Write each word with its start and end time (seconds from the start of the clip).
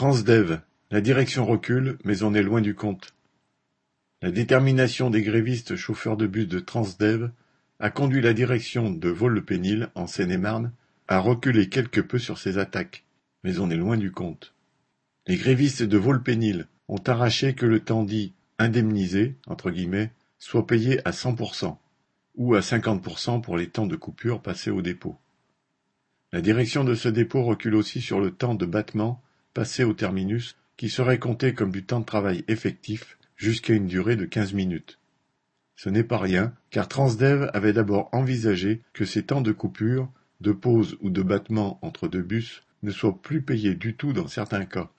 Transdev, 0.00 0.62
la 0.90 1.02
direction 1.02 1.44
recule, 1.44 1.98
mais 2.04 2.22
on 2.22 2.32
est 2.32 2.42
loin 2.42 2.62
du 2.62 2.74
compte. 2.74 3.12
La 4.22 4.30
détermination 4.30 5.10
des 5.10 5.20
grévistes 5.20 5.76
chauffeurs 5.76 6.16
de 6.16 6.26
bus 6.26 6.48
de 6.48 6.58
Transdev 6.58 7.28
a 7.80 7.90
conduit 7.90 8.22
la 8.22 8.32
direction 8.32 8.90
de 8.90 9.08
Vaux-le-Pénil, 9.10 9.90
en 9.94 10.06
Seine-et-Marne, 10.06 10.72
à 11.06 11.18
reculer 11.18 11.68
quelque 11.68 12.00
peu 12.00 12.18
sur 12.18 12.38
ses 12.38 12.56
attaques, 12.56 13.04
mais 13.44 13.58
on 13.58 13.68
est 13.68 13.76
loin 13.76 13.98
du 13.98 14.10
compte. 14.10 14.54
Les 15.26 15.36
grévistes 15.36 15.82
de 15.82 15.98
Vaux-le-Pénil 15.98 16.66
ont 16.88 17.02
arraché 17.06 17.52
que 17.52 17.66
le 17.66 17.80
temps 17.80 18.02
dit 18.02 18.32
indemnisé 18.58 19.36
entre 19.48 19.70
guillemets 19.70 20.12
soit 20.38 20.66
payé 20.66 21.06
à 21.06 21.10
100% 21.10 21.76
ou 22.36 22.54
à 22.54 22.60
50% 22.60 23.42
pour 23.42 23.58
les 23.58 23.68
temps 23.68 23.86
de 23.86 23.96
coupure 23.96 24.40
passés 24.40 24.70
au 24.70 24.80
dépôt. 24.80 25.18
La 26.32 26.40
direction 26.40 26.84
de 26.84 26.94
ce 26.94 27.10
dépôt 27.10 27.42
recule 27.42 27.74
aussi 27.74 28.00
sur 28.00 28.18
le 28.18 28.30
temps 28.30 28.54
de 28.54 28.64
battement 28.64 29.20
passé 29.54 29.84
au 29.84 29.92
terminus 29.92 30.56
qui 30.76 30.88
serait 30.88 31.18
compté 31.18 31.54
comme 31.54 31.70
du 31.70 31.84
temps 31.84 32.00
de 32.00 32.04
travail 32.04 32.44
effectif 32.48 33.18
jusqu'à 33.36 33.74
une 33.74 33.86
durée 33.86 34.16
de 34.16 34.24
quinze 34.24 34.52
minutes. 34.52 34.98
Ce 35.76 35.88
n'est 35.88 36.04
pas 36.04 36.18
rien, 36.18 36.52
car 36.70 36.88
Transdev 36.88 37.50
avait 37.54 37.72
d'abord 37.72 38.08
envisagé 38.12 38.82
que 38.92 39.04
ces 39.04 39.22
temps 39.22 39.40
de 39.40 39.52
coupure, 39.52 40.10
de 40.40 40.52
pause 40.52 40.98
ou 41.00 41.10
de 41.10 41.22
battement 41.22 41.78
entre 41.82 42.08
deux 42.08 42.22
bus 42.22 42.62
ne 42.82 42.90
soient 42.90 43.20
plus 43.20 43.42
payés 43.42 43.74
du 43.74 43.94
tout 43.94 44.12
dans 44.12 44.28
certains 44.28 44.64
cas. 44.64 44.90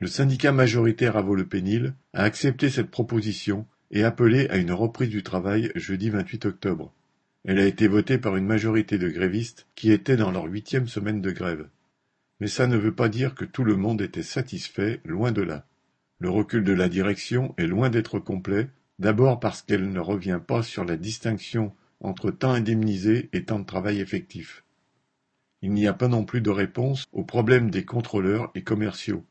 Le 0.00 0.08
syndicat 0.08 0.52
majoritaire 0.52 1.16
à 1.16 1.22
Vaux-le-Pénil 1.22 1.94
a 2.12 2.24
accepté 2.24 2.70
cette 2.70 2.90
proposition 2.90 3.66
et 3.90 4.04
appelé 4.04 4.48
à 4.48 4.56
une 4.56 4.72
reprise 4.72 5.10
du 5.10 5.22
travail 5.22 5.70
jeudi 5.74 6.10
28 6.10 6.46
octobre. 6.46 6.92
Elle 7.44 7.58
a 7.58 7.66
été 7.66 7.88
votée 7.88 8.18
par 8.18 8.36
une 8.36 8.46
majorité 8.46 8.98
de 8.98 9.08
grévistes 9.08 9.66
qui 9.74 9.92
étaient 9.92 10.16
dans 10.16 10.30
leur 10.30 10.44
huitième 10.44 10.88
semaine 10.88 11.20
de 11.20 11.30
grève. 11.30 11.68
Mais 12.42 12.48
ça 12.48 12.66
ne 12.66 12.76
veut 12.76 12.92
pas 12.92 13.08
dire 13.08 13.36
que 13.36 13.44
tout 13.44 13.62
le 13.62 13.76
monde 13.76 14.02
était 14.02 14.24
satisfait, 14.24 15.00
loin 15.04 15.30
de 15.30 15.42
là. 15.42 15.64
Le 16.18 16.28
recul 16.28 16.64
de 16.64 16.72
la 16.72 16.88
direction 16.88 17.54
est 17.56 17.68
loin 17.68 17.88
d'être 17.88 18.18
complet, 18.18 18.68
d'abord 18.98 19.38
parce 19.38 19.62
qu'elle 19.62 19.92
ne 19.92 20.00
revient 20.00 20.40
pas 20.44 20.64
sur 20.64 20.84
la 20.84 20.96
distinction 20.96 21.72
entre 22.00 22.32
temps 22.32 22.50
indemnisé 22.50 23.30
et 23.32 23.44
temps 23.44 23.60
de 23.60 23.64
travail 23.64 24.00
effectif. 24.00 24.64
Il 25.60 25.70
n'y 25.70 25.86
a 25.86 25.92
pas 25.92 26.08
non 26.08 26.24
plus 26.24 26.40
de 26.40 26.50
réponse 26.50 27.04
au 27.12 27.22
problème 27.22 27.70
des 27.70 27.84
contrôleurs 27.84 28.50
et 28.56 28.64
commerciaux. 28.64 29.24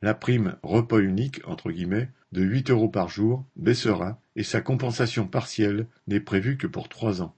La 0.00 0.14
prime 0.14 0.54
repas 0.62 1.00
unique 1.00 1.40
entre 1.48 1.72
guillemets 1.72 2.08
de 2.30 2.44
huit 2.44 2.70
euros 2.70 2.88
par 2.88 3.08
jour 3.08 3.44
baissera 3.56 4.20
et 4.36 4.44
sa 4.44 4.60
compensation 4.60 5.26
partielle 5.26 5.88
n'est 6.06 6.20
prévue 6.20 6.56
que 6.56 6.68
pour 6.68 6.88
trois 6.88 7.20
ans. 7.20 7.34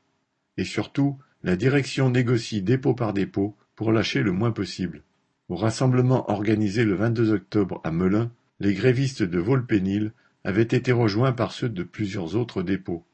Et 0.59 0.65
surtout, 0.65 1.19
la 1.43 1.57
direction 1.57 2.11
négocie 2.11 2.61
dépôt 2.61 2.93
par 2.93 3.15
dépôt 3.15 3.57
pour 3.77 3.93
lâcher 3.93 4.23
le 4.23 4.33
moins 4.33 4.53
possible. 4.53 5.03
Au 5.49 5.55
rassemblement 5.55 6.29
organisé 6.31 6.85
le 6.85 6.95
22 6.95 7.33
octobre 7.33 7.81
à 7.85 7.93
Melun, 7.93 8.33
les 8.59 8.75
grévistes 8.75 9.23
de 9.23 9.39
Volpénil 9.39 10.13
avaient 10.43 10.63
été 10.63 10.91
rejoints 10.91 11.33
par 11.33 11.53
ceux 11.53 11.69
de 11.69 11.85
plusieurs 11.85 12.35
autres 12.35 12.63
dépôts, 12.63 13.05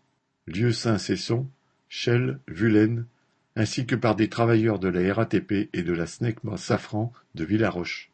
Lieu-Saint-Cesson, 0.47 1.47
Chelles, 1.89 2.39
Vulaine, 2.49 3.05
ainsi 3.55 3.85
que 3.85 3.95
par 3.95 4.17
des 4.17 4.29
travailleurs 4.29 4.79
de 4.79 4.89
la 4.89 5.13
RATP 5.13 5.69
et 5.73 5.83
de 5.83 5.93
la 5.93 6.07
SNECMA 6.07 6.57
Safran 6.57 7.13
de 7.35 7.45
Villaroche. 7.45 8.11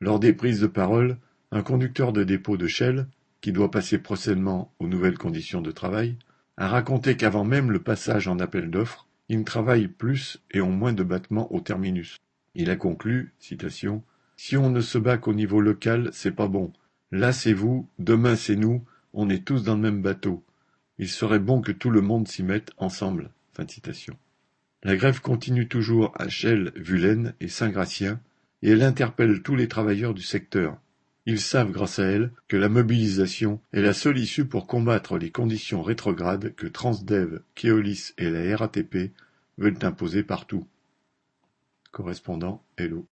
Lors 0.00 0.18
des 0.18 0.32
prises 0.32 0.60
de 0.60 0.66
parole, 0.66 1.16
un 1.52 1.62
conducteur 1.62 2.12
de 2.12 2.24
dépôt 2.24 2.56
de 2.56 2.66
Chelles, 2.66 3.06
qui 3.40 3.52
doit 3.52 3.70
passer 3.70 3.98
prochainement 3.98 4.72
aux 4.80 4.88
nouvelles 4.88 5.18
conditions 5.18 5.62
de 5.62 5.70
travail, 5.70 6.16
a 6.56 6.66
raconté 6.66 7.16
qu'avant 7.16 7.44
même 7.44 7.70
le 7.70 7.80
passage 7.80 8.26
en 8.26 8.40
appel 8.40 8.70
d'offres, 8.70 9.06
ils 9.28 9.44
travaillent 9.44 9.88
plus 9.88 10.42
et 10.50 10.60
ont 10.60 10.72
moins 10.72 10.92
de 10.92 11.04
battements 11.04 11.52
au 11.54 11.60
terminus. 11.60 12.16
Il 12.58 12.70
a 12.70 12.76
conclu, 12.76 13.34
Si 13.38 14.56
on 14.56 14.70
ne 14.70 14.80
se 14.80 14.96
bat 14.96 15.18
qu'au 15.18 15.34
niveau 15.34 15.60
local, 15.60 16.08
c'est 16.14 16.34
pas 16.34 16.48
bon. 16.48 16.72
Là 17.12 17.32
c'est 17.32 17.52
vous, 17.52 17.86
demain 17.98 18.34
c'est 18.34 18.56
nous, 18.56 18.82
on 19.12 19.28
est 19.28 19.44
tous 19.44 19.62
dans 19.62 19.74
le 19.74 19.82
même 19.82 20.00
bateau. 20.00 20.42
Il 20.98 21.10
serait 21.10 21.38
bon 21.38 21.60
que 21.60 21.70
tout 21.70 21.90
le 21.90 22.00
monde 22.00 22.26
s'y 22.26 22.42
mette 22.42 22.72
ensemble. 22.78 23.30
La 24.84 24.96
grève 24.96 25.20
continue 25.20 25.68
toujours 25.68 26.12
à 26.18 26.30
Chelles, 26.30 26.72
Vulaine 26.76 27.34
et 27.40 27.48
Saint-Gratien, 27.48 28.20
et 28.62 28.70
elle 28.70 28.82
interpelle 28.82 29.42
tous 29.42 29.54
les 29.54 29.68
travailleurs 29.68 30.14
du 30.14 30.22
secteur. 30.22 30.78
Ils 31.26 31.40
savent, 31.40 31.72
grâce 31.72 31.98
à 31.98 32.06
elle, 32.06 32.30
que 32.48 32.56
la 32.56 32.70
mobilisation 32.70 33.60
est 33.74 33.82
la 33.82 33.92
seule 33.92 34.18
issue 34.18 34.46
pour 34.46 34.66
combattre 34.66 35.18
les 35.18 35.30
conditions 35.30 35.82
rétrogrades 35.82 36.54
que 36.54 36.66
Transdev, 36.66 37.40
Keolis 37.54 38.12
et 38.16 38.30
la 38.30 38.56
RATP 38.56 39.12
veulent 39.58 39.78
imposer 39.82 40.22
partout. 40.22 40.66
Correspondant 41.96 42.60
Hello 42.76 43.04